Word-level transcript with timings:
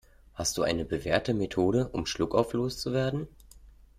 Hast 0.33 0.57
du 0.57 0.63
eine 0.63 0.83
bewährte 0.83 1.35
Methode, 1.35 1.89
um 1.89 2.07
Schluckauf 2.07 2.53
loszuwerden? 2.53 3.27